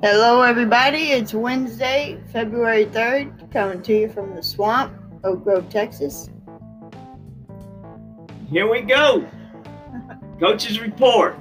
Hello, 0.00 0.42
everybody. 0.42 1.10
It's 1.10 1.34
Wednesday, 1.34 2.20
February 2.32 2.86
3rd, 2.86 3.50
coming 3.50 3.82
to 3.82 3.92
you 3.92 4.08
from 4.08 4.32
the 4.32 4.40
swamp, 4.40 4.92
Oak 5.24 5.42
Grove, 5.42 5.68
Texas. 5.70 6.30
Here 8.48 8.70
we 8.70 8.82
go. 8.82 9.28
Coach's 10.38 10.78
report. 10.78 11.36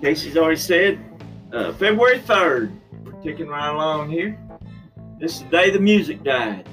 Casey's 0.00 0.38
already 0.38 0.56
said 0.56 0.98
uh, 1.52 1.74
February 1.74 2.20
3rd. 2.20 2.78
We're 3.04 3.12
ticking 3.20 3.48
right 3.48 3.68
along 3.68 4.08
here. 4.08 4.40
This 5.20 5.34
is 5.34 5.42
the 5.42 5.50
day 5.50 5.70
the 5.70 5.80
music 5.80 6.24
died. 6.24 6.66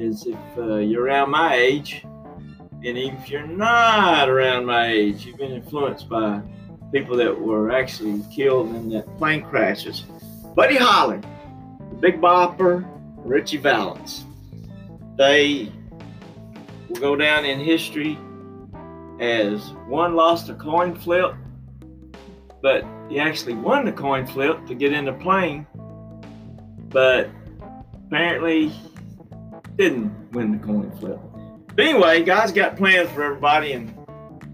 As 0.00 0.24
if 0.24 0.38
uh, 0.56 0.76
you're 0.76 1.02
around 1.02 1.32
my 1.32 1.56
age, 1.56 2.04
and 2.04 2.96
even 2.96 3.16
if 3.16 3.28
you're 3.28 3.44
not 3.44 4.28
around 4.28 4.66
my 4.66 4.92
age, 4.92 5.26
you've 5.26 5.38
been 5.38 5.50
influenced 5.50 6.08
by 6.08 6.42
people 6.94 7.16
that 7.16 7.40
were 7.40 7.72
actually 7.72 8.22
killed 8.32 8.68
in 8.68 8.88
that 8.88 9.04
plane 9.18 9.42
crashes. 9.42 10.04
Buddy 10.54 10.76
Holly, 10.76 11.18
the 11.90 11.96
Big 11.96 12.20
Bopper, 12.20 12.88
Ritchie 13.16 13.56
Valens. 13.56 14.24
They 15.16 15.72
will 16.88 17.00
go 17.00 17.16
down 17.16 17.44
in 17.44 17.58
history 17.58 18.16
as 19.18 19.72
one 19.88 20.14
lost 20.14 20.48
a 20.50 20.54
coin 20.54 20.94
flip, 20.94 21.34
but 22.62 22.84
he 23.08 23.18
actually 23.18 23.54
won 23.54 23.84
the 23.84 23.92
coin 23.92 24.24
flip 24.24 24.64
to 24.66 24.74
get 24.76 24.92
in 24.92 25.04
the 25.04 25.14
plane, 25.14 25.66
but 26.90 27.28
apparently 28.06 28.72
didn't 29.74 30.12
win 30.30 30.52
the 30.52 30.64
coin 30.64 30.96
flip. 31.00 31.18
But 31.74 31.86
anyway, 31.86 32.22
guys 32.22 32.52
got 32.52 32.76
plans 32.76 33.10
for 33.10 33.24
everybody, 33.24 33.72
and 33.72 33.92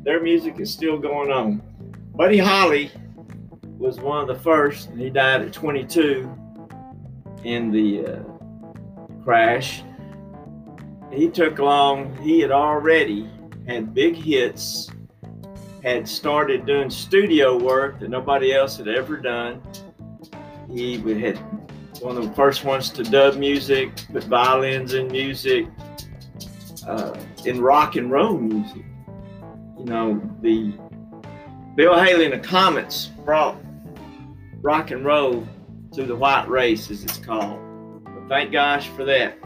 their 0.05 0.23
music 0.23 0.59
is 0.59 0.73
still 0.73 0.97
going 0.97 1.31
on. 1.31 1.70
Buddy 2.15 2.39
Holly 2.39 2.91
was 3.79 3.99
one 3.99 4.21
of 4.21 4.29
the 4.29 4.43
first, 4.43 4.91
and 4.91 5.01
he 5.01 5.11
died 5.11 5.43
at 5.43 5.53
22 5.53 6.31
in 7.45 7.71
the 7.71 8.07
uh, 8.07 8.23
crash. 9.25 9.83
He 11.11 11.29
took 11.29 11.59
along, 11.59 12.17
he 12.19 12.41
had 12.41 12.51
already 12.51 13.29
had 13.67 13.95
big 13.95 14.15
hits, 14.15 14.91
had 15.83 16.07
started 16.07 16.67
doing 16.67 16.91
studio 16.91 17.57
work 17.57 18.01
that 18.01 18.11
nobody 18.11 18.53
else 18.53 18.77
had 18.77 18.89
ever 18.89 19.17
done. 19.17 19.63
He 20.69 20.99
had 21.21 21.39
one 22.01 22.17
of 22.17 22.29
the 22.29 22.35
first 22.35 22.65
ones 22.65 22.91
to 22.91 23.03
dub 23.03 23.37
music, 23.37 23.93
put 24.13 24.25
violins 24.25 24.95
in 24.95 25.09
music, 25.09 25.67
uh, 26.87 27.19
in 27.45 27.61
rock 27.61 27.97
and 27.97 28.11
roll 28.11 28.37
music. 28.37 28.85
You 29.79 29.85
know, 29.87 30.21
the 30.43 30.75
Bill 31.77 31.99
Haley 31.99 32.25
and 32.25 32.35
the 32.35 32.39
Comets 32.39 33.07
brought 33.25 33.57
rock 34.61 34.91
and 34.91 35.05
roll 35.05 35.47
to 35.93 36.05
the 36.05 36.15
white 36.15 36.49
race, 36.49 36.91
as 36.91 37.05
it's 37.05 37.19
called. 37.19 37.59
But 38.05 38.29
thank 38.29 38.53
gosh 38.53 38.89
for 38.89 39.05
that, 39.05 39.39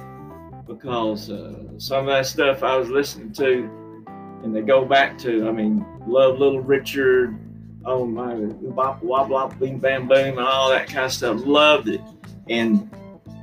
because 0.67 1.31
uh, 1.31 1.79
some 1.79 2.01
of 2.01 2.07
that 2.07 2.27
stuff 2.27 2.63
I 2.63 2.77
was 2.77 2.89
listening 2.89 3.33
to, 3.35 4.05
and 4.43 4.55
they 4.55 4.63
go 4.63 4.85
back 4.85 5.17
to, 5.19 5.49
I 5.49 5.53
mean, 5.53 5.85
Love 6.07 6.39
Little 6.39 6.61
Richard, 6.61 7.39
oh 7.85 8.07
my, 8.07 8.35
bop, 8.35 9.03
wop, 9.03 9.29
wop, 9.29 9.59
bing, 9.59 9.79
bam, 9.79 10.09
boom, 10.09 10.39
and 10.39 10.47
all 10.47 10.71
that 10.71 10.87
kind 10.87 11.07
of 11.07 11.13
stuff. 11.13 11.41
Loved 11.45 11.89
it. 11.89 12.01
And 12.49 12.91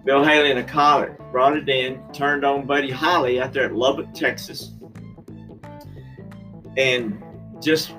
Bill 0.04 0.24
Haley 0.24 0.52
and 0.52 0.59
the 0.59 0.64
Comet 0.64 1.18
brought 1.32 1.56
it 1.56 1.70
in, 1.70 2.02
turned 2.12 2.44
on 2.44 2.66
Buddy 2.66 2.90
Holly 2.90 3.40
out 3.40 3.54
there 3.54 3.66
at 3.66 3.76
Lubbock, 3.76 4.14
Texas, 4.14 4.72
and 6.78 7.22
just 7.62 7.94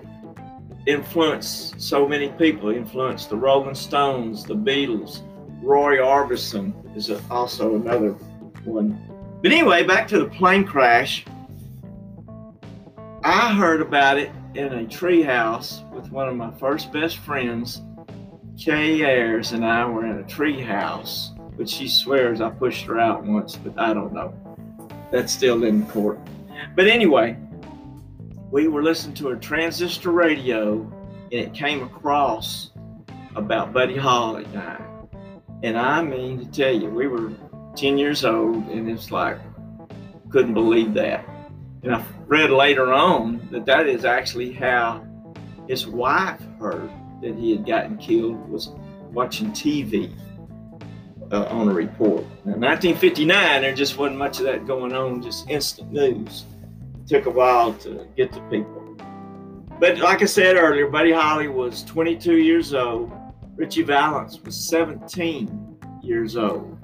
influenced 0.86 1.80
so 1.80 2.06
many 2.06 2.28
people. 2.30 2.70
influenced 2.70 3.30
the 3.30 3.36
Rolling 3.36 3.74
Stones, 3.74 4.44
the 4.44 4.54
Beatles. 4.54 5.22
Roy 5.62 5.98
Orbison 5.98 6.74
is 6.96 7.10
also 7.30 7.76
another 7.76 8.10
one. 8.64 8.98
But 9.42 9.52
anyway, 9.52 9.84
back 9.84 10.08
to 10.08 10.18
the 10.18 10.26
plane 10.26 10.64
crash. 10.64 11.24
I 13.24 13.54
heard 13.54 13.80
about 13.80 14.18
it 14.18 14.30
in 14.54 14.66
a 14.66 14.84
treehouse 14.84 15.88
with 15.92 16.10
one 16.10 16.28
of 16.28 16.36
my 16.36 16.50
first 16.52 16.92
best 16.92 17.18
friends. 17.18 17.82
Kay 18.58 19.02
Ayers 19.02 19.52
and 19.52 19.64
I 19.64 19.84
were 19.86 20.04
in 20.04 20.18
a 20.18 20.24
treehouse, 20.24 21.30
but 21.56 21.68
she 21.68 21.88
swears 21.88 22.40
I 22.40 22.50
pushed 22.50 22.84
her 22.86 22.98
out 22.98 23.24
once, 23.24 23.56
but 23.56 23.78
I 23.78 23.94
don't 23.94 24.12
know. 24.12 24.34
That's 25.10 25.32
still 25.32 25.64
in 25.64 25.86
court. 25.86 26.18
But 26.74 26.86
anyway, 26.86 27.36
we 28.52 28.68
were 28.68 28.82
listening 28.82 29.14
to 29.14 29.30
a 29.30 29.36
transistor 29.36 30.12
radio 30.12 30.82
and 30.82 31.32
it 31.32 31.54
came 31.54 31.82
across 31.82 32.70
about 33.34 33.72
Buddy 33.72 33.96
Holly 33.96 34.44
dying. 34.52 35.08
And 35.62 35.78
I 35.78 36.02
mean 36.02 36.38
to 36.38 36.44
tell 36.44 36.70
you, 36.70 36.90
we 36.90 37.06
were 37.06 37.32
10 37.76 37.96
years 37.96 38.26
old 38.26 38.68
and 38.68 38.90
it's 38.90 39.10
like, 39.10 39.38
couldn't 40.28 40.52
believe 40.52 40.92
that. 40.94 41.26
And 41.82 41.94
I 41.94 42.04
read 42.26 42.50
later 42.50 42.92
on 42.92 43.48
that 43.50 43.64
that 43.64 43.86
is 43.86 44.04
actually 44.04 44.52
how 44.52 45.02
his 45.66 45.86
wife 45.86 46.42
heard 46.60 46.90
that 47.22 47.34
he 47.34 47.52
had 47.52 47.66
gotten 47.66 47.96
killed 47.96 48.50
was 48.50 48.68
watching 49.12 49.50
TV 49.52 50.12
uh, 51.30 51.44
on 51.44 51.70
a 51.70 51.72
report. 51.72 52.24
Now, 52.44 52.58
1959, 52.58 53.62
there 53.62 53.74
just 53.74 53.96
wasn't 53.96 54.18
much 54.18 54.40
of 54.40 54.44
that 54.44 54.66
going 54.66 54.92
on, 54.92 55.22
just 55.22 55.48
instant 55.48 55.90
news 55.90 56.44
took 57.12 57.26
a 57.26 57.30
while 57.30 57.74
to 57.74 58.08
get 58.16 58.32
to 58.32 58.40
people. 58.48 58.96
But 59.78 59.98
like 59.98 60.22
I 60.22 60.24
said 60.24 60.56
earlier, 60.56 60.88
Buddy 60.88 61.12
Holly 61.12 61.46
was 61.46 61.84
22 61.84 62.38
years 62.38 62.72
old. 62.72 63.12
Ritchie 63.54 63.82
Valens 63.82 64.40
was 64.40 64.56
17 64.56 65.76
years 66.02 66.38
old. 66.38 66.78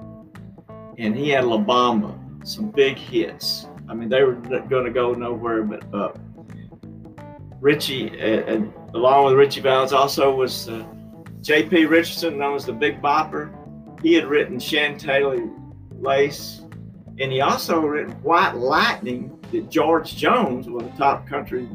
And 0.99 1.15
he 1.17 1.29
had 1.29 1.45
La 1.45 1.57
Bamba, 1.57 2.15
some 2.47 2.69
big 2.69 2.95
hits. 2.95 3.65
I 3.87 3.95
mean, 3.95 4.07
they 4.07 4.21
were 4.21 4.33
going 4.33 4.85
to 4.85 4.91
go 4.91 5.15
nowhere 5.15 5.63
but 5.63 5.91
up. 5.95 6.19
Uh, 7.65 8.61
along 8.93 9.25
with 9.25 9.33
Ritchie 9.33 9.61
Valens, 9.61 9.93
also 9.93 10.35
was 10.35 10.69
uh, 10.69 10.85
J.P. 11.41 11.85
Richardson, 11.85 12.37
known 12.37 12.55
as 12.55 12.65
the 12.65 12.73
Big 12.73 13.01
Bopper. 13.01 13.51
He 14.03 14.13
had 14.13 14.27
written 14.27 14.59
Chantilly 14.59 15.49
Lace, 15.99 16.61
and 17.19 17.31
he 17.31 17.41
also 17.41 17.79
written 17.79 18.11
White 18.21 18.55
Lightning 18.55 19.38
that 19.51 19.69
George 19.69 20.15
Jones, 20.15 20.69
one 20.69 20.85
of 20.85 20.91
the 20.91 20.97
top 20.97 21.27
country 21.27 21.67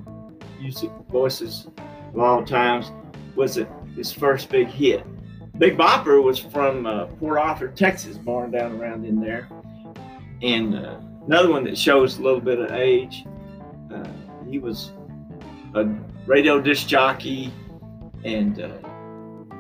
music 0.61 0.91
voices 1.11 1.67
of 2.13 2.19
all 2.19 2.45
times, 2.45 2.91
was 3.37 3.59
a, 3.59 3.67
his 3.97 4.13
first 4.13 4.49
big 4.49 4.69
hit. 4.69 5.05
Big 5.59 5.77
Bopper 5.77 6.23
was 6.23 6.39
from 6.39 6.87
uh, 6.87 7.07
Port 7.07 7.39
Arthur, 7.39 7.69
Texas, 7.69 8.19
born 8.19 8.51
down 8.51 8.81
around 8.81 9.05
in 9.05 9.21
there. 9.21 9.49
And 10.43 10.75
uh, 10.75 10.99
another 11.27 11.51
one 11.51 11.65
that 11.65 11.79
shows 11.79 12.19
a 12.19 12.23
little 12.23 12.41
bit 12.41 12.59
of 12.59 12.73
age, 12.73 13.25
uh, 13.93 14.09
he 14.49 14.59
was 14.59 14.93
a 15.75 15.85
radio 16.27 16.61
disc 16.61 16.87
jockey 16.87 17.53
and 18.25 18.61
uh, 18.61 18.79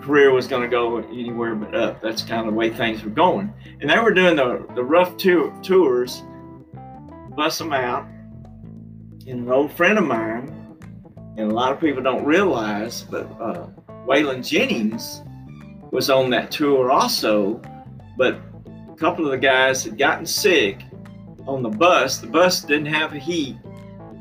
career 0.00 0.32
was 0.32 0.46
going 0.46 0.62
to 0.62 0.68
go 0.68 0.98
anywhere 0.98 1.54
but 1.54 1.74
up. 1.74 2.00
That's 2.00 2.22
kind 2.22 2.40
of 2.40 2.52
the 2.52 2.58
way 2.58 2.70
things 2.70 3.02
were 3.02 3.10
going. 3.10 3.52
And 3.80 3.88
they 3.88 3.98
were 3.98 4.12
doing 4.12 4.36
the, 4.36 4.66
the 4.74 4.84
rough 4.84 5.16
tour, 5.16 5.52
tours 5.62 6.22
bust 7.36 7.58
them 7.58 7.72
out. 7.72 8.06
And 9.26 9.46
an 9.46 9.50
old 9.50 9.72
friend 9.72 9.98
of 9.98 10.04
mine, 10.04 10.76
and 11.36 11.50
a 11.50 11.54
lot 11.54 11.72
of 11.72 11.80
people 11.80 12.02
don't 12.02 12.24
realize, 12.24 13.02
but 13.02 13.24
uh, 13.40 13.66
Waylon 14.06 14.46
Jennings 14.46 15.22
was 15.90 16.10
on 16.10 16.30
that 16.30 16.50
tour 16.50 16.90
also. 16.90 17.60
But 18.16 18.40
a 18.92 18.96
couple 18.96 19.24
of 19.24 19.30
the 19.30 19.38
guys 19.38 19.84
had 19.84 19.98
gotten 19.98 20.26
sick 20.26 20.82
on 21.46 21.62
the 21.62 21.70
bus. 21.70 22.18
The 22.18 22.26
bus 22.26 22.60
didn't 22.60 22.86
have 22.86 23.12
a 23.12 23.18
heat 23.18 23.56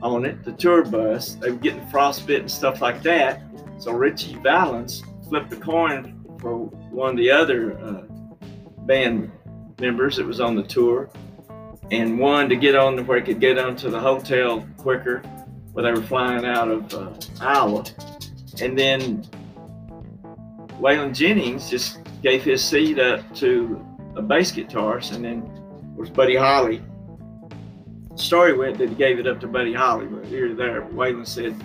on 0.02 0.26
it, 0.26 0.44
the 0.44 0.54
tour 0.54 0.84
bus. 0.84 1.36
They 1.36 1.52
were 1.52 1.58
getting 1.58 1.86
frostbite 1.88 2.40
and 2.40 2.52
stuff 2.52 2.82
like 2.82 3.02
that. 3.04 3.42
So 3.78 3.92
Ritchie 3.92 4.36
Valens 4.36 5.04
flipped 5.28 5.52
a 5.54 5.58
coin 5.58 6.26
for 6.40 6.58
one 6.92 7.12
of 7.12 7.18
the 7.18 7.32
other 7.32 7.78
uh, 7.78 8.04
band 8.86 9.32
members 9.80 10.18
that 10.18 10.26
was 10.26 10.40
on 10.40 10.56
the 10.56 10.64
tour 10.64 11.10
and 11.94 12.18
one 12.18 12.50
to 12.50 12.56
get 12.56 12.76
on 12.76 12.96
to 12.98 13.04
where 13.04 13.20
he 13.20 13.26
could 13.26 13.40
get 13.40 13.58
onto 13.58 13.90
the 13.90 14.00
hotel 14.00 14.68
quicker 14.78 15.20
where 15.74 15.84
they 15.84 15.92
were 15.92 16.06
flying 16.06 16.46
out 16.46 16.70
of 16.70 16.94
uh, 16.94 17.14
Iowa. 17.40 17.84
And 18.62 18.78
then 18.78 19.24
Waylon 20.80 21.14
Jennings 21.14 21.70
just 21.70 22.00
gave 22.22 22.44
his 22.44 22.64
seat 22.64 23.00
up 23.00 23.22
to 23.36 23.86
a 24.16 24.22
bass 24.22 24.52
guitarist, 24.52 25.14
and 25.14 25.26
then 25.26 25.42
course 25.96 26.10
Buddy 26.10 26.36
Holly. 26.36 26.82
Story 28.16 28.54
went 28.54 28.78
that 28.78 28.90
he 28.90 28.96
gave 28.96 29.20
it 29.20 29.28
up 29.28 29.40
to 29.40 29.48
Buddy 29.48 29.74
Holly, 29.74 30.06
but 30.06 30.26
here 30.26 30.54
there, 30.54 30.82
Waylon 30.82 31.26
said 31.26 31.56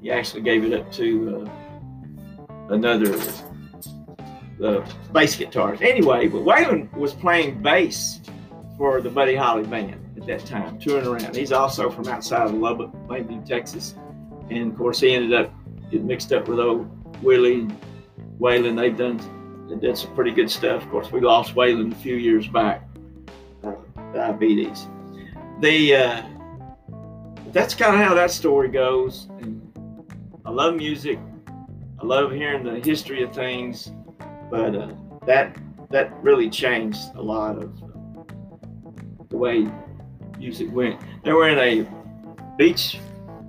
he 0.00 0.10
actually 0.10 0.42
gave 0.42 0.64
it 0.64 0.72
up 0.72 0.90
to 0.92 1.48
uh, 1.48 2.74
another 2.74 3.16
the 4.58 4.84
bass 5.12 5.36
guitarist. 5.36 5.82
Anyway, 5.82 6.28
but 6.28 6.42
Waylon 6.42 6.92
was 6.96 7.12
playing 7.12 7.62
bass 7.62 8.20
for 8.76 9.00
the 9.00 9.10
Buddy 9.10 9.34
Holly 9.34 9.64
band 9.64 10.16
at 10.16 10.26
that 10.26 10.44
time, 10.44 10.78
touring 10.78 11.06
around. 11.06 11.34
He's 11.36 11.52
also 11.52 11.90
from 11.90 12.08
outside 12.08 12.46
of 12.46 12.54
Lubbock, 12.54 12.92
Plainview, 13.08 13.44
Texas. 13.46 13.94
And 14.50 14.72
of 14.72 14.78
course, 14.78 15.00
he 15.00 15.12
ended 15.12 15.32
up 15.34 15.52
getting 15.90 16.06
mixed 16.06 16.32
up 16.32 16.48
with 16.48 16.58
old 16.58 16.88
Willie 17.22 17.60
and 17.60 17.80
Waylon, 18.38 18.76
they've 18.76 18.96
done 18.96 19.18
they 19.68 19.76
did 19.76 19.98
some 19.98 20.14
pretty 20.14 20.30
good 20.30 20.50
stuff. 20.50 20.84
Of 20.84 20.90
course, 20.90 21.10
we 21.10 21.20
lost 21.20 21.54
Waylon 21.54 21.92
a 21.92 21.96
few 21.96 22.16
years 22.16 22.46
back, 22.46 22.88
uh, 23.64 23.74
diabetes. 24.14 24.86
The 25.60 25.94
uh, 25.94 26.22
that's 27.52 27.74
kind 27.74 27.94
of 27.94 28.06
how 28.06 28.14
that 28.14 28.30
story 28.30 28.68
goes. 28.68 29.26
And 29.40 29.60
I 30.44 30.50
love 30.50 30.76
music. 30.76 31.18
I 32.00 32.04
love 32.04 32.30
hearing 32.30 32.62
the 32.62 32.78
history 32.78 33.22
of 33.22 33.34
things, 33.34 33.90
but 34.50 34.76
uh, 34.76 34.92
that 35.26 35.56
that 35.90 36.12
really 36.22 36.50
changed 36.50 37.00
a 37.16 37.22
lot 37.22 37.58
of 37.58 37.72
the 39.28 39.36
way 39.36 39.66
music 40.38 40.72
went. 40.72 41.00
They 41.24 41.32
were 41.32 41.48
in 41.48 41.58
a 41.58 42.56
beach. 42.56 42.98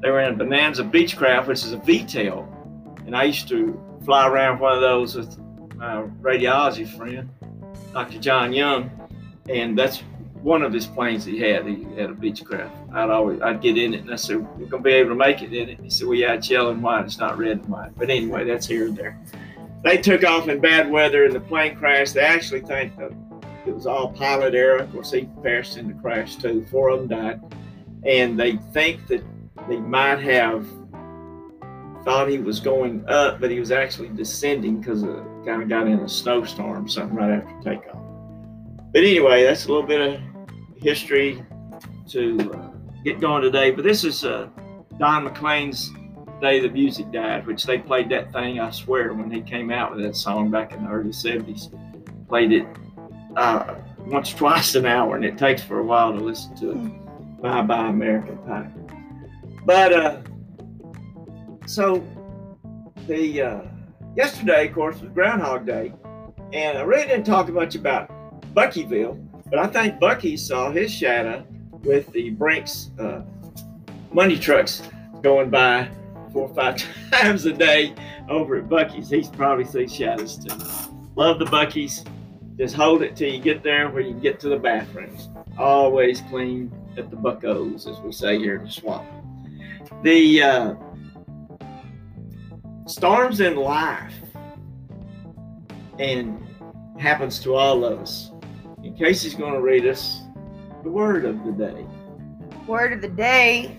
They 0.01 0.09
were 0.09 0.21
in 0.21 0.33
a 0.33 0.37
Bonanza 0.37 0.83
Beechcraft, 0.83 1.47
which 1.47 1.63
is 1.63 1.71
a 1.73 1.77
V-tail, 1.77 2.47
and 3.05 3.15
I 3.15 3.23
used 3.23 3.47
to 3.49 3.81
fly 4.05 4.27
around 4.27 4.59
one 4.59 4.73
of 4.73 4.81
those 4.81 5.15
with 5.15 5.37
my 5.75 6.03
radiology 6.21 6.87
friend, 6.97 7.29
Dr. 7.93 8.19
John 8.19 8.53
Young, 8.53 8.91
and 9.49 9.77
that's 9.77 10.03
one 10.41 10.61
of 10.61 10.71
his 10.71 10.85
planes 10.85 11.25
he 11.25 11.39
had. 11.39 11.65
He 11.65 11.83
had 11.95 12.09
a 12.09 12.13
Beechcraft. 12.13 12.93
I'd 12.93 13.09
always 13.09 13.41
I'd 13.41 13.61
get 13.61 13.77
in 13.77 13.93
it 13.93 14.01
and 14.01 14.13
I 14.13 14.15
said, 14.15 14.37
We're 14.57 14.67
gonna 14.67 14.83
be 14.83 14.93
able 14.93 15.09
to 15.09 15.15
make 15.15 15.41
it 15.41 15.53
in 15.53 15.69
it. 15.69 15.79
He 15.81 15.89
said, 15.89 16.07
Well 16.07 16.17
yeah, 16.17 16.33
it's 16.33 16.49
yellow 16.49 16.71
and 16.71 16.81
white, 16.81 17.05
it's 17.05 17.17
not 17.17 17.37
red 17.37 17.57
and 17.57 17.67
white. 17.67 17.91
But 17.97 18.09
anyway, 18.09 18.45
that's 18.45 18.67
here 18.67 18.85
and 18.85 18.95
there. 18.95 19.19
They 19.83 19.97
took 19.97 20.23
off 20.23 20.47
in 20.47 20.59
bad 20.59 20.89
weather 20.89 21.25
and 21.25 21.33
the 21.33 21.39
plane 21.39 21.75
crashed. 21.75 22.13
They 22.13 22.21
actually 22.21 22.61
think 22.61 22.97
that 22.97 23.11
it 23.67 23.75
was 23.75 23.85
all 23.85 24.11
pilot 24.11 24.55
error. 24.55 24.77
Of 24.77 24.91
course 24.91 25.11
he 25.11 25.29
perished 25.43 25.77
in 25.77 25.87
the 25.87 25.93
crash 25.95 26.35
too. 26.35 26.65
Four 26.71 26.89
of 26.89 26.99
them 26.99 27.07
died. 27.07 27.41
And 28.05 28.39
they 28.39 28.57
think 28.73 29.07
that 29.07 29.23
they 29.67 29.77
might 29.77 30.19
have 30.19 30.65
thought 32.03 32.29
he 32.29 32.37
was 32.37 32.59
going 32.59 33.03
up, 33.07 33.41
but 33.41 33.51
he 33.51 33.59
was 33.59 33.71
actually 33.71 34.09
descending 34.09 34.79
because 34.79 35.03
kind 35.47 35.63
of 35.63 35.69
got 35.69 35.87
in 35.87 35.99
a 35.99 36.09
snowstorm, 36.09 36.89
something 36.89 37.15
right 37.15 37.31
after 37.31 37.71
takeoff. 37.71 37.97
But 38.91 39.03
anyway, 39.03 39.43
that's 39.43 39.65
a 39.65 39.67
little 39.69 39.87
bit 39.87 40.01
of 40.01 40.21
history 40.75 41.43
to 42.09 42.51
uh, 42.53 42.69
get 43.03 43.21
going 43.21 43.43
today. 43.43 43.71
But 43.71 43.83
this 43.83 44.03
is 44.03 44.25
uh, 44.25 44.49
Don 44.99 45.23
McLean's 45.23 45.91
Day 46.41 46.59
the 46.59 46.69
Music 46.69 47.11
Died, 47.11 47.47
which 47.47 47.63
they 47.63 47.77
played 47.77 48.09
that 48.09 48.31
thing, 48.33 48.59
I 48.59 48.71
swear, 48.71 49.13
when 49.13 49.31
he 49.31 49.41
came 49.41 49.71
out 49.71 49.95
with 49.95 50.03
that 50.03 50.15
song 50.15 50.51
back 50.51 50.73
in 50.73 50.83
the 50.83 50.89
early 50.89 51.09
70s. 51.09 51.71
Played 52.27 52.51
it 52.51 52.67
uh, 53.37 53.75
once, 53.99 54.33
twice 54.33 54.75
an 54.75 54.85
hour, 54.85 55.15
and 55.15 55.23
it 55.23 55.37
takes 55.37 55.63
for 55.63 55.79
a 55.79 55.83
while 55.83 56.11
to 56.11 56.19
listen 56.19 56.55
to 56.57 56.71
it. 56.71 57.41
Bye 57.41 57.61
bye, 57.61 57.87
American 57.87 58.37
Pie. 58.39 58.67
But 59.63 59.93
uh, 59.93 60.21
so 61.65 62.05
the 63.07 63.41
uh, 63.41 63.61
yesterday, 64.15 64.67
of 64.67 64.73
course, 64.73 64.99
was 64.99 65.11
Groundhog 65.11 65.65
Day, 65.65 65.93
and 66.51 66.77
I 66.77 66.81
really 66.81 67.07
didn't 67.07 67.25
talk 67.25 67.47
much 67.49 67.75
about 67.75 68.09
Buckyville, 68.55 69.23
but 69.49 69.59
I 69.59 69.67
think 69.67 69.99
Buc-ee 69.99 70.35
saw 70.35 70.71
his 70.71 70.91
shadow 70.91 71.45
with 71.83 72.11
the 72.11 72.31
Brinks 72.31 72.89
uh, 72.99 73.21
money 74.11 74.37
trucks 74.37 74.81
going 75.21 75.51
by 75.51 75.89
four 76.33 76.49
or 76.49 76.55
five 76.55 76.83
times 77.11 77.45
a 77.45 77.53
day 77.53 77.93
over 78.29 78.57
at 78.57 78.67
Buc-ee's. 78.67 79.09
He's 79.09 79.29
probably 79.29 79.65
seen 79.65 79.87
shadows 79.87 80.37
too. 80.37 80.57
Love 81.15 81.37
the 81.37 81.45
Buc-ee's. 81.45 82.03
Just 82.57 82.75
hold 82.75 83.03
it 83.03 83.15
till 83.15 83.31
you 83.31 83.39
get 83.39 83.63
there 83.63 83.89
where 83.89 84.01
you 84.01 84.13
get 84.13 84.39
to 84.41 84.49
the 84.49 84.57
bathrooms. 84.57 85.29
Always 85.57 86.21
clean 86.21 86.71
at 86.97 87.09
the 87.09 87.15
Buckos, 87.15 87.87
as 87.87 87.99
we 87.99 88.11
say 88.11 88.39
here 88.39 88.55
in 88.55 88.65
the 88.65 88.71
swamp. 88.71 89.07
The 90.03 90.41
uh, 90.41 90.75
storms 92.87 93.41
in 93.41 93.55
life 93.55 94.13
and 95.99 96.43
happens 96.99 97.39
to 97.39 97.55
all 97.55 97.85
of 97.85 97.99
us. 97.99 98.31
And 98.83 98.97
Casey's 98.97 99.35
going 99.35 99.53
to 99.53 99.61
read 99.61 99.85
us 99.85 100.21
the 100.83 100.89
word 100.89 101.25
of 101.25 101.43
the 101.45 101.51
day. 101.51 101.85
Word 102.67 102.93
of 102.93 103.01
the 103.01 103.09
day 103.09 103.77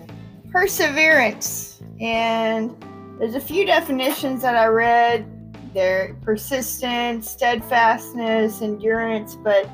perseverance. 0.50 1.82
And 2.00 2.74
there's 3.18 3.34
a 3.34 3.40
few 3.40 3.66
definitions 3.66 4.42
that 4.42 4.56
I 4.56 4.66
read. 4.66 5.26
They're 5.74 6.14
persistence, 6.22 7.30
steadfastness, 7.30 8.62
endurance, 8.62 9.36
but 9.36 9.68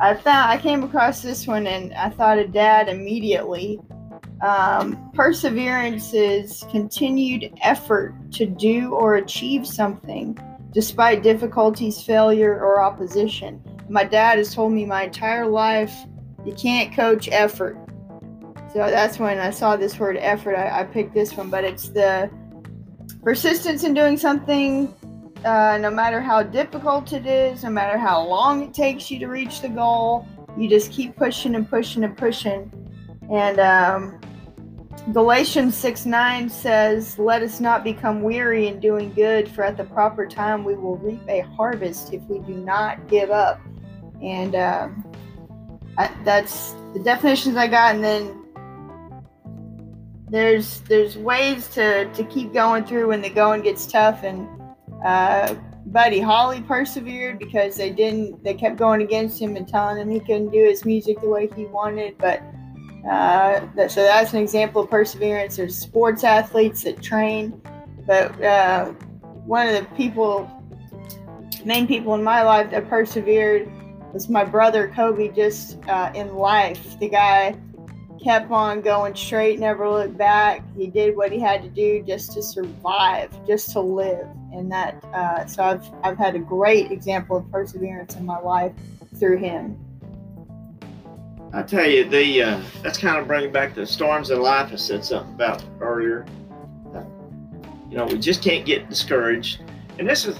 I 0.00 0.14
found 0.14 0.50
I 0.50 0.58
came 0.58 0.82
across 0.82 1.20
this 1.20 1.46
one 1.46 1.66
and 1.66 1.92
I 1.94 2.10
thought 2.10 2.38
of 2.38 2.52
dad 2.52 2.88
immediately. 2.88 3.80
Um, 4.40 5.10
perseverance 5.12 6.14
is 6.14 6.64
continued 6.70 7.52
effort 7.62 8.14
to 8.32 8.46
do 8.46 8.92
or 8.94 9.16
achieve 9.16 9.66
something 9.66 10.38
despite 10.72 11.22
difficulties, 11.22 12.02
failure, 12.02 12.54
or 12.54 12.80
opposition. 12.80 13.62
My 13.88 14.04
dad 14.04 14.38
has 14.38 14.54
told 14.54 14.72
me 14.72 14.86
my 14.86 15.04
entire 15.04 15.46
life 15.46 15.92
you 16.46 16.54
can't 16.54 16.94
coach 16.94 17.28
effort. 17.30 17.76
So 18.72 18.78
that's 18.78 19.18
when 19.18 19.38
I 19.38 19.50
saw 19.50 19.76
this 19.76 19.98
word 19.98 20.16
effort, 20.18 20.54
I, 20.54 20.80
I 20.80 20.84
picked 20.84 21.12
this 21.12 21.36
one, 21.36 21.50
but 21.50 21.64
it's 21.64 21.88
the 21.88 22.30
persistence 23.22 23.84
in 23.84 23.94
doing 23.94 24.16
something 24.16 24.94
uh, 25.44 25.78
no 25.80 25.90
matter 25.90 26.20
how 26.20 26.42
difficult 26.42 27.12
it 27.12 27.26
is, 27.26 27.64
no 27.64 27.70
matter 27.70 27.96
how 27.96 28.22
long 28.22 28.62
it 28.62 28.74
takes 28.74 29.10
you 29.10 29.18
to 29.20 29.26
reach 29.26 29.60
the 29.60 29.68
goal, 29.68 30.26
you 30.56 30.68
just 30.68 30.92
keep 30.92 31.16
pushing 31.16 31.54
and 31.54 31.68
pushing 31.68 32.04
and 32.04 32.16
pushing. 32.16 32.70
And 33.32 33.60
um, 33.60 34.20
Galatians 35.12 35.76
6 35.76 36.06
9 36.06 36.48
says, 36.50 37.18
Let 37.18 37.42
us 37.42 37.60
not 37.60 37.84
become 37.84 38.22
weary 38.22 38.68
in 38.68 38.80
doing 38.80 39.12
good, 39.14 39.48
for 39.48 39.64
at 39.64 39.76
the 39.76 39.84
proper 39.84 40.26
time 40.26 40.64
we 40.64 40.74
will 40.74 40.96
reap 40.96 41.22
a 41.28 41.40
harvest 41.40 42.12
if 42.12 42.22
we 42.24 42.40
do 42.40 42.54
not 42.54 43.08
give 43.08 43.30
up. 43.30 43.60
And 44.22 44.54
um, 44.54 45.04
I, 45.96 46.10
that's 46.24 46.72
the 46.92 47.00
definitions 47.02 47.56
I 47.56 47.66
got. 47.66 47.94
And 47.94 48.04
then 48.04 48.44
there's 50.28 50.80
there's 50.82 51.16
ways 51.16 51.68
to, 51.68 52.12
to 52.12 52.24
keep 52.24 52.52
going 52.52 52.84
through 52.84 53.08
when 53.08 53.22
the 53.22 53.30
going 53.30 53.62
gets 53.62 53.86
tough. 53.86 54.22
And 54.22 54.46
uh, 55.04 55.54
Buddy 55.86 56.20
Holly 56.20 56.60
persevered 56.62 57.38
because 57.38 57.76
they 57.76 57.90
didn't, 57.90 58.42
they 58.44 58.54
kept 58.54 58.76
going 58.76 59.02
against 59.02 59.40
him 59.40 59.56
and 59.56 59.66
telling 59.66 59.96
him 59.96 60.10
he 60.10 60.20
couldn't 60.20 60.50
do 60.50 60.64
his 60.64 60.84
music 60.84 61.20
the 61.20 61.28
way 61.28 61.48
he 61.56 61.64
wanted. 61.66 62.16
But 62.18 62.42
uh, 63.08 63.66
that, 63.76 63.90
so 63.90 64.02
that's 64.02 64.32
an 64.32 64.42
example 64.42 64.82
of 64.82 64.90
perseverance. 64.90 65.56
There's 65.56 65.76
sports 65.76 66.22
athletes 66.22 66.84
that 66.84 67.02
train, 67.02 67.60
but 68.06 68.40
uh, 68.42 68.86
one 69.46 69.66
of 69.66 69.74
the 69.74 69.94
people, 69.96 70.50
main 71.64 71.86
people 71.86 72.14
in 72.14 72.22
my 72.22 72.42
life 72.42 72.70
that 72.70 72.88
persevered 72.88 73.70
was 74.12 74.28
my 74.28 74.44
brother 74.44 74.92
Kobe. 74.94 75.28
Just 75.28 75.78
uh, 75.88 76.12
in 76.14 76.34
life, 76.34 76.98
the 76.98 77.08
guy 77.08 77.56
kept 78.22 78.50
on 78.50 78.82
going 78.82 79.14
straight, 79.14 79.58
never 79.58 79.88
looked 79.88 80.18
back. 80.18 80.62
He 80.76 80.86
did 80.86 81.16
what 81.16 81.32
he 81.32 81.40
had 81.40 81.62
to 81.62 81.68
do 81.70 82.02
just 82.02 82.32
to 82.32 82.42
survive, 82.42 83.30
just 83.46 83.72
to 83.72 83.80
live, 83.80 84.28
and 84.52 84.70
that. 84.72 85.02
Uh, 85.12 85.46
so 85.46 85.62
I've 85.62 85.84
I've 86.02 86.18
had 86.18 86.34
a 86.34 86.38
great 86.38 86.90
example 86.90 87.36
of 87.36 87.50
perseverance 87.50 88.16
in 88.16 88.24
my 88.24 88.38
life 88.38 88.72
through 89.16 89.38
him. 89.38 89.78
I 91.52 91.62
tell 91.62 91.88
you, 91.88 92.08
the 92.08 92.42
uh, 92.42 92.60
that's 92.82 92.98
kind 92.98 93.18
of 93.18 93.26
bringing 93.26 93.52
back 93.52 93.74
the 93.74 93.86
storms 93.86 94.30
in 94.30 94.40
life 94.40 94.72
I 94.72 94.76
said 94.76 95.04
something 95.04 95.34
about 95.34 95.64
earlier. 95.80 96.26
You 97.90 97.96
know, 97.96 98.06
we 98.06 98.18
just 98.18 98.40
can't 98.40 98.64
get 98.64 98.88
discouraged, 98.88 99.62
and 99.98 100.08
this 100.08 100.26
is 100.26 100.38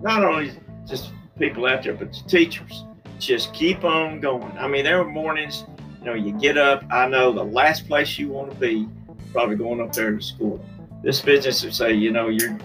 not 0.00 0.24
only 0.24 0.52
just 0.86 1.12
people 1.38 1.66
out 1.66 1.82
there, 1.82 1.94
but 1.94 2.12
the 2.12 2.28
teachers. 2.28 2.84
Just 3.18 3.52
keep 3.52 3.84
on 3.84 4.20
going. 4.20 4.56
I 4.58 4.66
mean, 4.66 4.82
there 4.82 4.98
are 5.00 5.04
mornings, 5.04 5.64
you 6.00 6.06
know, 6.06 6.14
you 6.14 6.32
get 6.32 6.56
up. 6.56 6.82
I 6.90 7.06
know 7.06 7.32
the 7.32 7.44
last 7.44 7.86
place 7.86 8.18
you 8.18 8.28
want 8.28 8.50
to 8.50 8.56
be, 8.56 8.88
probably 9.32 9.56
going 9.56 9.80
up 9.80 9.92
there 9.92 10.10
to 10.10 10.22
school. 10.22 10.64
This 11.02 11.20
business 11.20 11.62
would 11.62 11.74
say, 11.74 11.92
you 11.92 12.12
know, 12.12 12.28
you're 12.28 12.58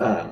uh, 0.00 0.28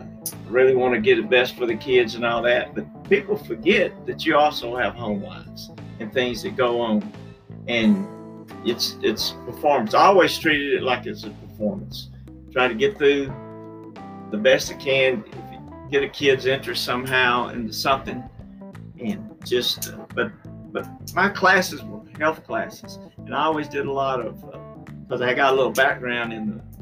really 0.48 0.74
want 0.74 0.94
to 0.94 1.00
get 1.00 1.16
the 1.16 1.28
best 1.28 1.56
for 1.56 1.66
the 1.66 1.76
kids 1.76 2.14
and 2.14 2.24
all 2.24 2.42
that, 2.42 2.74
but 2.74 2.86
people 3.08 3.36
forget 3.36 3.92
that 4.06 4.24
you 4.24 4.36
also 4.36 4.76
have 4.76 4.94
home 4.94 5.22
lives 5.22 5.70
and 6.00 6.12
things 6.12 6.42
that 6.42 6.56
go 6.56 6.80
on. 6.80 7.12
And 7.68 8.06
it's 8.64 8.96
it's 9.02 9.32
performance. 9.44 9.94
I 9.94 10.06
always 10.06 10.38
treated 10.38 10.74
it 10.74 10.82
like 10.82 11.06
it's 11.06 11.24
a 11.24 11.30
performance. 11.30 12.10
Try 12.52 12.68
to 12.68 12.74
get 12.74 12.96
through 12.96 13.32
the 14.30 14.38
best 14.38 14.72
I 14.72 14.76
can. 14.76 15.24
Get 15.90 16.02
a 16.02 16.08
kid's 16.08 16.46
interest 16.46 16.84
somehow 16.84 17.48
into 17.48 17.72
something, 17.72 18.22
and 18.98 19.34
just 19.44 19.92
uh, 19.92 20.04
but 20.14 20.32
but 20.72 20.86
my 21.14 21.28
classes 21.28 21.82
were 21.84 22.00
health 22.18 22.44
classes, 22.44 22.98
and 23.18 23.34
I 23.34 23.44
always 23.44 23.68
did 23.68 23.86
a 23.86 23.92
lot 23.92 24.20
of 24.20 24.40
because 25.06 25.20
uh, 25.20 25.26
I 25.26 25.34
got 25.34 25.52
a 25.52 25.56
little 25.56 25.72
background 25.72 26.32
in 26.32 26.56
the 26.56 26.75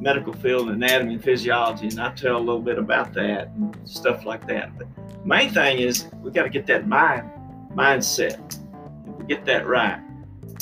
medical 0.00 0.32
field, 0.32 0.70
anatomy 0.70 1.14
and 1.14 1.24
physiology, 1.24 1.88
and 1.88 2.00
I 2.00 2.12
tell 2.12 2.36
a 2.36 2.38
little 2.38 2.62
bit 2.62 2.78
about 2.78 3.12
that 3.14 3.48
and 3.48 3.76
stuff 3.84 4.24
like 4.24 4.46
that. 4.46 4.76
But 4.78 4.86
main 5.24 5.50
thing 5.50 5.78
is 5.78 6.06
we 6.22 6.30
got 6.30 6.44
to 6.44 6.48
get 6.48 6.66
that 6.66 6.86
mind 6.86 7.28
mindset. 7.74 8.58
If 9.06 9.14
we 9.16 9.26
get 9.26 9.44
that 9.46 9.66
right, 9.66 10.00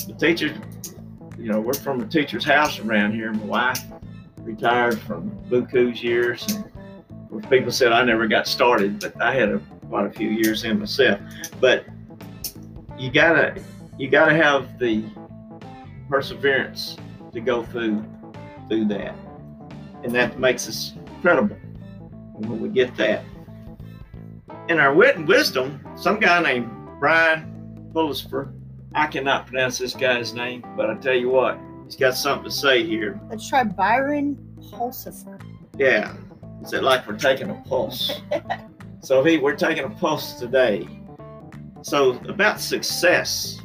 the 0.07 0.13
teachers, 0.13 0.57
you 1.37 1.51
know, 1.51 1.59
we're 1.59 1.73
from 1.73 2.01
a 2.01 2.07
teacher's 2.07 2.45
house 2.45 2.79
around 2.79 3.13
here. 3.13 3.31
My 3.33 3.45
wife 3.45 3.83
retired 4.39 4.99
from 4.99 5.31
Buku's 5.49 6.01
years, 6.01 6.45
and 7.29 7.49
people 7.49 7.71
said 7.71 7.91
I 7.91 8.03
never 8.03 8.27
got 8.27 8.47
started, 8.47 8.99
but 8.99 9.21
I 9.21 9.33
had 9.33 9.49
a, 9.49 9.59
quite 9.89 10.07
a 10.07 10.11
few 10.11 10.29
years 10.29 10.63
in 10.63 10.79
myself. 10.79 11.19
But 11.59 11.85
you 12.97 13.11
gotta 13.11 13.61
you 13.99 14.09
gotta 14.09 14.33
have 14.33 14.79
the 14.79 15.03
perseverance 16.09 16.97
to 17.33 17.39
go 17.39 17.63
through 17.63 18.03
through 18.67 18.85
that, 18.85 19.15
and 20.03 20.13
that 20.13 20.39
makes 20.39 20.67
us 20.67 20.93
credible 21.21 21.57
when 22.33 22.59
we 22.61 22.69
get 22.69 22.95
that. 22.97 23.23
In 24.69 24.79
our 24.79 24.93
wit 24.93 25.15
and 25.15 25.27
wisdom, 25.27 25.81
some 25.95 26.19
guy 26.19 26.41
named 26.41 26.69
Brian 26.99 27.89
Pullisfer, 27.93 28.53
I 28.93 29.07
cannot 29.07 29.47
pronounce 29.47 29.77
this 29.77 29.93
guy's 29.93 30.33
name, 30.33 30.65
but 30.75 30.89
I 30.89 30.95
tell 30.95 31.15
you 31.15 31.29
what, 31.29 31.59
he's 31.85 31.95
got 31.95 32.15
something 32.15 32.45
to 32.45 32.51
say 32.51 32.83
here. 32.83 33.19
Let's 33.29 33.47
try 33.47 33.63
Byron 33.63 34.37
Pulsifer. 34.71 35.41
Yeah, 35.77 36.15
is 36.63 36.73
it 36.73 36.83
like 36.83 37.07
we're 37.07 37.17
taking 37.17 37.49
a 37.49 37.63
pulse? 37.67 38.21
so 39.01 39.23
he, 39.23 39.37
we're 39.37 39.55
taking 39.55 39.83
a 39.83 39.89
pulse 39.89 40.33
today. 40.33 40.87
So 41.81 42.13
about 42.27 42.59
success. 42.59 43.61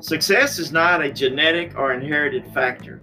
Success 0.00 0.58
is 0.58 0.70
not 0.70 1.02
a 1.02 1.12
genetic 1.12 1.76
or 1.76 1.92
inherited 1.92 2.46
factor. 2.54 3.00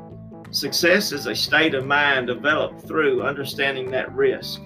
Success 0.55 1.11
is 1.11 1.27
a 1.27 1.35
state 1.35 1.75
of 1.75 1.85
mind 1.85 2.27
developed 2.27 2.87
through 2.87 3.23
understanding 3.23 3.91
that 3.91 4.09
risk. 4.15 4.61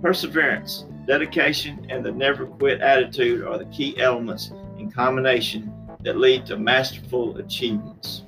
Perseverance, 0.00 0.86
dedication, 1.06 1.86
and 1.90 2.02
the 2.02 2.10
never 2.10 2.46
quit 2.46 2.80
attitude 2.80 3.44
are 3.46 3.58
the 3.58 3.66
key 3.66 4.00
elements 4.00 4.50
in 4.78 4.90
combination 4.90 5.70
that 6.04 6.16
lead 6.16 6.46
to 6.46 6.56
masterful 6.56 7.36
achievements. 7.36 8.22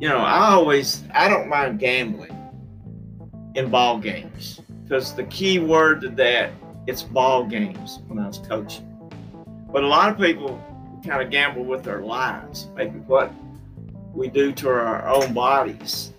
You 0.00 0.08
know, 0.08 0.20
I 0.20 0.52
always 0.52 1.04
I 1.12 1.28
don't 1.28 1.50
mind 1.50 1.80
gambling 1.80 2.32
in 3.56 3.70
ball 3.70 3.98
games 3.98 4.62
because 4.84 5.14
the 5.14 5.24
key 5.24 5.58
word 5.58 6.00
to 6.00 6.08
that 6.12 6.50
it's 6.86 7.02
ball 7.02 7.44
games 7.44 8.00
when 8.06 8.18
I 8.18 8.26
was 8.26 8.38
coaching. 8.38 8.90
But 9.70 9.84
a 9.84 9.86
lot 9.86 10.08
of 10.08 10.16
people 10.16 10.58
kind 11.06 11.20
of 11.20 11.30
gamble 11.30 11.66
with 11.66 11.84
their 11.84 12.00
lives, 12.00 12.68
maybe 12.74 13.00
what 13.00 13.30
we 14.16 14.28
do 14.28 14.52
to 14.52 14.68
our 14.68 15.06
own 15.08 15.34
bodies, 15.34 16.12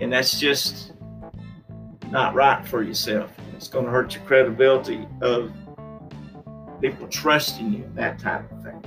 and 0.00 0.12
that's 0.12 0.40
just 0.40 0.92
not 2.10 2.34
right 2.34 2.66
for 2.66 2.82
yourself. 2.82 3.30
It's 3.54 3.68
going 3.68 3.84
to 3.84 3.90
hurt 3.90 4.14
your 4.14 4.24
credibility 4.24 5.06
of 5.20 5.52
people 6.80 7.06
trusting 7.08 7.72
you, 7.72 7.90
that 7.94 8.18
type 8.18 8.50
of 8.50 8.62
thing. 8.62 8.82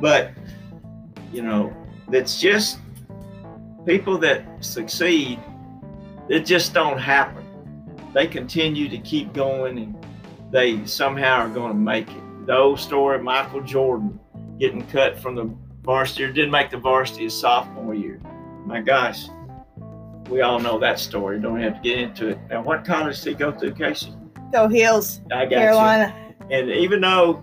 But 0.00 0.32
you 1.32 1.42
know, 1.42 1.74
it's 2.10 2.40
just 2.40 2.78
people 3.86 4.18
that 4.18 4.44
succeed 4.64 5.38
it 6.28 6.46
just 6.46 6.72
don't 6.72 6.98
happen. 6.98 7.44
They 8.14 8.26
continue 8.26 8.88
to 8.88 8.98
keep 8.98 9.32
going 9.32 9.78
and 9.78 10.06
they 10.50 10.84
somehow 10.86 11.40
are 11.40 11.48
going 11.48 11.72
to 11.72 11.78
make 11.78 12.08
it. 12.08 12.46
The 12.46 12.56
old 12.56 12.80
story 12.80 13.22
Michael 13.22 13.60
Jordan 13.60 14.18
getting 14.58 14.86
cut 14.86 15.18
from 15.18 15.34
the 15.34 15.44
varsity 15.82 16.24
or 16.24 16.32
didn't 16.32 16.50
make 16.50 16.70
the 16.70 16.78
varsity 16.78 17.24
his 17.24 17.38
sophomore 17.38 17.94
year. 17.94 18.20
My 18.64 18.80
gosh, 18.80 19.26
we 20.28 20.40
all 20.40 20.60
know 20.60 20.78
that 20.78 20.98
story. 20.98 21.40
Don't 21.40 21.60
have 21.60 21.76
to 21.76 21.80
get 21.82 21.98
into 21.98 22.28
it. 22.28 22.38
Now, 22.48 22.62
what 22.62 22.84
college 22.84 23.20
did 23.22 23.30
he 23.30 23.34
go 23.36 23.50
to, 23.52 23.72
Casey? 23.72 24.14
Go 24.52 24.68
Heels, 24.68 25.20
I 25.32 25.46
got 25.46 25.50
Carolina. 25.50 26.34
you. 26.40 26.46
And 26.56 26.70
even 26.70 27.00
though 27.00 27.42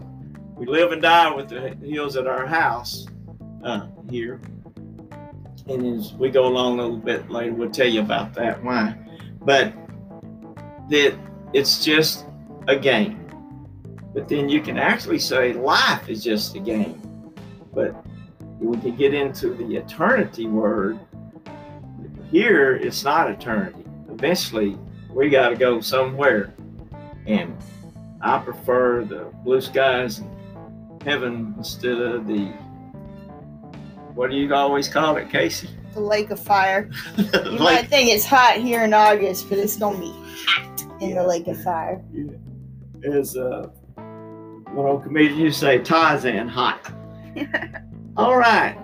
we 0.56 0.66
live 0.66 0.92
and 0.92 1.02
die 1.02 1.34
with 1.34 1.50
the 1.50 1.76
Heels 1.84 2.16
at 2.16 2.28
our 2.28 2.46
house 2.46 3.08
uh, 3.64 3.88
here, 4.10 4.40
and 5.68 6.00
as 6.00 6.14
we 6.14 6.30
go 6.30 6.48
along 6.48 6.80
a 6.80 6.84
little 6.84 6.98
bit 6.98 7.30
later, 7.30 7.54
we'll 7.54 7.70
tell 7.70 7.88
you 7.88 8.02
about 8.02 8.34
that 8.36 8.64
why. 8.64 8.96
But 9.42 9.74
that 10.90 11.16
it's 11.54 11.84
just 11.84 12.26
a 12.68 12.76
game. 12.76 13.26
But 14.14 14.28
then 14.28 14.50
you 14.50 14.62
can 14.62 14.78
actually 14.78 15.20
say 15.20 15.54
life 15.54 16.10
is 16.10 16.24
just 16.24 16.56
a 16.56 16.60
game. 16.60 17.00
But 17.74 17.96
we 18.60 18.78
can 18.78 18.96
get 18.96 19.14
into 19.14 19.54
the 19.54 19.76
eternity 19.76 20.48
word. 20.48 21.00
Here, 22.32 22.76
it's 22.76 23.04
not 23.04 23.30
eternity. 23.30 23.86
Eventually, 24.10 24.78
we 25.10 25.30
got 25.30 25.50
to 25.50 25.56
go 25.56 25.82
somewhere. 25.82 26.54
And 27.26 27.56
I 28.22 28.40
prefer 28.40 29.06
the 29.06 29.32
blue 29.44 29.62
skies 29.62 30.20
and 30.20 31.04
heaven 31.04 31.56
instead 31.58 31.98
of 31.98 32.28
the 32.28 32.54
what 34.16 34.32
do 34.32 34.36
you 34.36 34.54
always 34.54 34.90
call 34.90 35.16
it, 35.16 35.30
Casey? 35.30 35.70
The 35.94 36.02
Lake 36.02 36.30
of 36.30 36.40
Fire. 36.40 36.90
You 37.18 37.60
might 37.60 37.88
think 37.88 38.10
it's 38.10 38.26
hot 38.26 38.58
here 38.58 38.84
in 38.84 38.94
August, 38.94 39.48
but 39.48 39.58
it's 39.58 39.78
gonna 39.78 39.98
be 39.98 40.14
hot 40.46 40.84
in 41.02 41.16
the 41.16 41.24
Lake 41.26 41.48
of 41.48 41.62
Fire. 41.64 42.04
As 43.04 43.38
uh, 43.38 43.70
one 43.96 44.86
old 44.86 45.04
comedian 45.04 45.40
used 45.40 45.60
to 45.60 45.66
say, 45.66 45.80
Tarzan 45.80 46.50
hot. 46.50 46.92
All 48.20 48.38
right, 48.38 48.78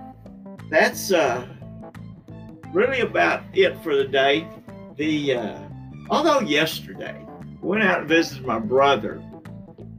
that's 0.70 1.12
uh, 1.12 1.46
really 2.72 3.02
about 3.02 3.44
it 3.54 3.78
for 3.84 3.94
the 3.94 4.06
day. 4.06 4.48
The 4.96 5.34
uh, 5.34 5.60
although 6.10 6.40
yesterday 6.40 7.22
went 7.62 7.84
out 7.84 8.00
and 8.00 8.08
visited 8.08 8.46
my 8.46 8.60
brother 8.60 9.22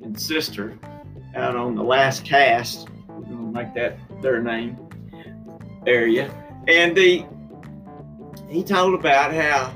and 0.01 0.19
sister 0.19 0.79
out 1.35 1.55
on 1.55 1.75
the 1.75 1.83
last 1.83 2.25
cast. 2.25 2.89
We're 3.09 3.25
gonna 3.25 3.53
make 3.53 3.75
that 3.75 3.99
their 4.23 4.43
name 4.43 4.79
area, 5.87 6.31
and 6.67 6.97
the 6.97 7.27
he 8.49 8.65
told 8.65 8.99
about 8.99 9.35
how 9.35 9.71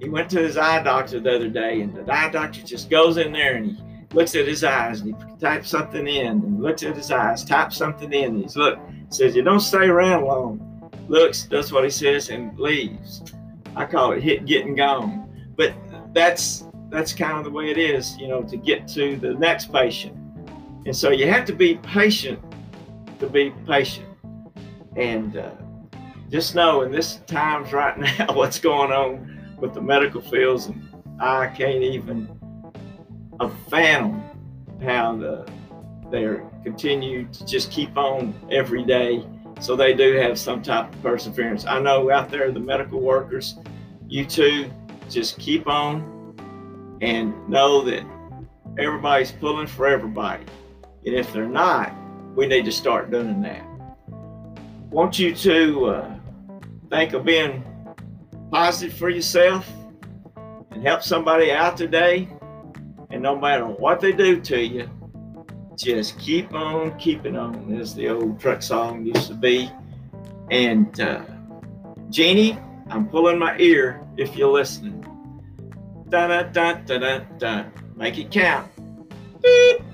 he 0.00 0.08
went 0.08 0.30
to 0.30 0.38
his 0.38 0.56
eye 0.56 0.80
doctor 0.80 1.18
the 1.18 1.34
other 1.34 1.48
day, 1.48 1.80
and 1.80 1.92
the 1.92 2.08
eye 2.08 2.30
doctor 2.30 2.62
just 2.62 2.88
goes 2.88 3.16
in 3.16 3.32
there 3.32 3.56
and 3.56 3.66
he 3.66 3.91
looks 4.12 4.34
at 4.34 4.46
his 4.46 4.64
eyes 4.64 5.00
and 5.00 5.14
he 5.14 5.36
types 5.38 5.68
something 5.68 6.06
in, 6.06 6.26
and 6.26 6.62
looks 6.62 6.82
at 6.82 6.96
his 6.96 7.10
eyes, 7.10 7.44
types 7.44 7.76
something 7.76 8.12
in. 8.12 8.34
And 8.34 8.42
he's 8.42 8.56
look, 8.56 8.78
says 9.08 9.34
you 9.34 9.42
don't 9.42 9.60
stay 9.60 9.86
around 9.86 10.24
long. 10.24 10.90
Looks, 11.08 11.44
does 11.44 11.72
what 11.72 11.84
he 11.84 11.90
says, 11.90 12.30
and 12.30 12.58
leaves. 12.58 13.22
I 13.74 13.84
call 13.86 14.12
it 14.12 14.22
hit, 14.22 14.46
getting 14.46 14.74
gone. 14.74 15.28
But 15.56 15.74
that's 16.14 16.64
that's 16.90 17.12
kind 17.12 17.38
of 17.38 17.44
the 17.44 17.50
way 17.50 17.70
it 17.70 17.78
is, 17.78 18.16
you 18.18 18.28
know, 18.28 18.42
to 18.42 18.56
get 18.56 18.86
to 18.88 19.16
the 19.16 19.34
next 19.34 19.72
patient. 19.72 20.16
And 20.84 20.94
so 20.94 21.10
you 21.10 21.26
have 21.26 21.44
to 21.46 21.54
be 21.54 21.76
patient 21.76 22.38
to 23.18 23.26
be 23.28 23.52
patient. 23.66 24.08
And 24.96 25.36
uh, 25.38 25.52
just 26.28 26.54
know 26.54 26.82
in 26.82 26.92
this 26.92 27.16
times 27.26 27.72
right 27.72 27.98
now, 28.18 28.34
what's 28.34 28.58
going 28.58 28.92
on 28.92 29.56
with 29.58 29.74
the 29.74 29.80
medical 29.80 30.20
fields, 30.20 30.66
and 30.66 30.88
I 31.20 31.46
can't 31.46 31.82
even 31.82 32.28
fathom 33.68 34.22
how 34.82 35.16
the 35.16 35.48
they're 36.10 36.44
continue 36.62 37.26
to 37.32 37.46
just 37.46 37.70
keep 37.70 37.96
on 37.96 38.34
every 38.50 38.84
day. 38.84 39.26
So 39.60 39.76
they 39.76 39.94
do 39.94 40.14
have 40.16 40.38
some 40.38 40.62
type 40.62 40.92
of 40.92 41.02
perseverance. 41.02 41.64
I 41.64 41.80
know 41.80 42.10
out 42.10 42.30
there, 42.30 42.50
the 42.50 42.60
medical 42.60 43.00
workers, 43.00 43.56
you 44.08 44.26
too, 44.26 44.70
just 45.08 45.38
keep 45.38 45.66
on 45.66 46.98
and 47.00 47.48
know 47.48 47.82
that 47.82 48.04
everybody's 48.78 49.32
pulling 49.32 49.66
for 49.66 49.86
everybody. 49.86 50.44
And 51.06 51.14
if 51.14 51.32
they're 51.32 51.46
not, 51.46 51.94
we 52.36 52.46
need 52.46 52.64
to 52.66 52.72
start 52.72 53.10
doing 53.10 53.40
that 53.42 53.72
want 54.92 55.18
you 55.18 55.34
to 55.34 55.86
uh, 55.86 56.14
think 56.90 57.14
of 57.14 57.24
being 57.24 57.64
positive 58.50 58.96
for 58.96 59.08
yourself 59.08 59.66
and 60.70 60.86
help 60.86 61.02
somebody 61.02 61.50
out 61.50 61.78
today. 61.78 62.28
And 63.12 63.22
no 63.22 63.38
matter 63.38 63.66
what 63.66 64.00
they 64.00 64.12
do 64.12 64.40
to 64.40 64.58
you, 64.58 64.88
just 65.76 66.18
keep 66.18 66.54
on 66.54 66.98
keeping 66.98 67.36
on, 67.36 67.78
as 67.78 67.94
the 67.94 68.08
old 68.08 68.40
truck 68.40 68.62
song 68.62 69.04
used 69.04 69.28
to 69.28 69.34
be. 69.34 69.70
And 70.50 70.98
uh, 70.98 71.22
Jeannie, 72.08 72.58
I'm 72.88 73.06
pulling 73.08 73.38
my 73.38 73.56
ear 73.58 74.04
if 74.16 74.34
you're 74.34 74.50
listening. 74.50 74.98
Da 76.08 76.26
da 76.26 76.42
da 76.42 76.72
da 76.72 76.98
da 76.98 77.18
da. 77.38 77.64
Make 77.96 78.18
it 78.18 78.30
count. 78.30 78.70
Beep. 79.42 79.91